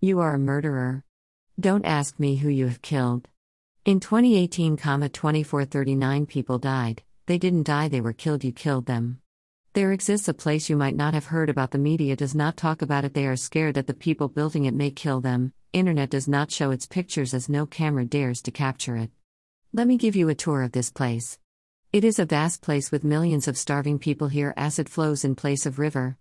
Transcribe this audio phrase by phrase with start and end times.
[0.00, 1.02] You are a murderer.
[1.58, 3.26] Don't ask me who you have killed.
[3.84, 7.02] In 2018, 2439 people died.
[7.26, 9.20] They didn't die, they were killed, you killed them.
[9.72, 12.80] There exists a place you might not have heard about the media does not talk
[12.80, 15.52] about it they are scared that the people building it may kill them.
[15.72, 19.10] Internet does not show its pictures as no camera dares to capture it.
[19.72, 21.40] Let me give you a tour of this place.
[21.92, 25.66] It is a vast place with millions of starving people here acid flows in place
[25.66, 26.16] of river.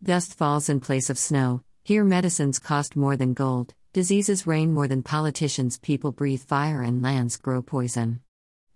[0.00, 1.64] Dust falls in place of snow.
[1.86, 3.72] Here medicines cost more than gold.
[3.92, 5.78] Diseases reign more than politicians.
[5.78, 8.22] People breathe fire and lands grow poison.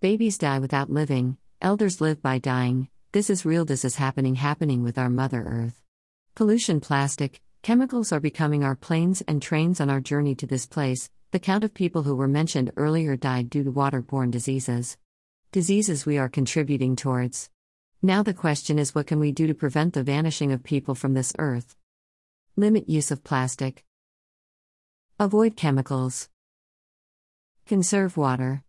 [0.01, 1.37] Babies die without living.
[1.61, 2.87] Elders live by dying.
[3.11, 5.83] This is real, this is happening, happening with our Mother Earth.
[6.37, 11.11] Pollution, plastic, chemicals are becoming our planes and trains on our journey to this place.
[11.33, 14.97] The count of people who were mentioned earlier died due to waterborne diseases.
[15.51, 17.51] Diseases we are contributing towards.
[18.03, 21.15] Now the question is what can we do to prevent the vanishing of people from
[21.15, 21.75] this earth?
[22.57, 23.85] Limit use of plastic.
[25.21, 26.29] Avoid chemicals.
[27.65, 28.65] Conserve water.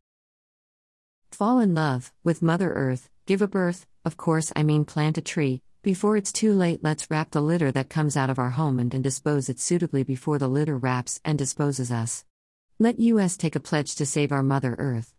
[1.32, 5.22] Fall in love with Mother Earth, give a birth, of course, I mean plant a
[5.22, 5.64] tree.
[5.82, 8.94] Before it's too late, let's wrap the litter that comes out of our home and,
[8.94, 12.24] and dispose it suitably before the litter wraps and disposes us.
[12.78, 15.16] Let US take a pledge to save our Mother Earth.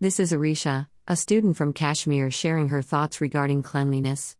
[0.00, 4.36] This is Orisha, a student from Kashmir, sharing her thoughts regarding cleanliness.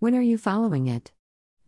[0.00, 1.12] When are you following it?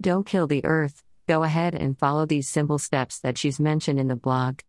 [0.01, 4.09] Don't kill the earth, go ahead and follow these simple steps that she's mentioned in
[4.09, 4.61] the blog.